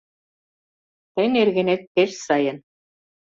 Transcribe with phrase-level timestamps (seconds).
[1.13, 2.57] Тый нергенет пеш сайын